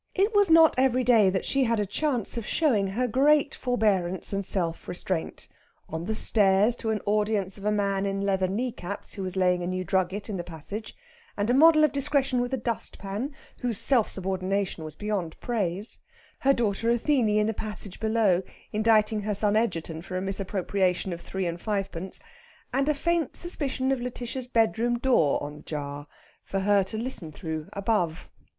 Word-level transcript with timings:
It 0.15 0.33
was 0.33 0.49
not 0.49 0.73
every 0.79 1.03
day 1.03 1.29
that 1.29 1.45
she 1.45 1.63
had 1.65 1.79
a 1.79 1.85
chance 1.85 2.35
of 2.35 2.43
showing 2.43 2.87
her 2.87 3.07
great 3.07 3.53
forbearance 3.53 4.33
and 4.33 4.43
self 4.43 4.87
restraint, 4.87 5.47
on 5.87 6.05
the 6.05 6.15
stairs 6.15 6.75
to 6.77 6.89
an 6.89 7.01
audience 7.05 7.59
of 7.59 7.65
a 7.65 7.71
man 7.71 8.07
in 8.07 8.21
leather 8.21 8.47
kneecaps 8.47 9.13
who 9.13 9.21
was 9.21 9.37
laying 9.37 9.61
a 9.61 9.67
new 9.67 9.83
drugget 9.85 10.27
in 10.27 10.37
the 10.37 10.43
passage, 10.43 10.95
and 11.37 11.51
a 11.51 11.53
model 11.53 11.83
of 11.83 11.91
discretion 11.91 12.41
with 12.41 12.51
a 12.51 12.57
dustpan, 12.57 13.35
whose 13.59 13.77
self 13.77 14.09
subordination 14.09 14.83
was 14.83 14.95
beyond 14.95 15.39
praise; 15.39 15.99
her 16.39 16.51
daughter 16.51 16.89
Athene 16.89 17.29
in 17.37 17.45
the 17.45 17.53
passage 17.53 17.99
below 17.99 18.41
inditing 18.71 19.21
her 19.21 19.35
son 19.35 19.55
Egerton 19.55 20.01
for 20.01 20.17
a 20.17 20.21
misappropriation 20.21 21.13
of 21.13 21.21
three 21.21 21.45
and 21.45 21.61
fivepence; 21.61 22.19
and 22.73 22.89
a 22.89 22.95
faint 22.95 23.37
suspicion 23.37 23.91
of 23.91 23.99
Lætitia's 23.99 24.47
bedroom 24.47 24.97
door 24.97 25.43
on 25.43 25.57
the 25.57 25.61
jar, 25.61 26.07
for 26.43 26.61
her 26.61 26.83
to 26.85 26.97
listen 26.97 27.31
through, 27.31 27.69
above. 27.73 28.27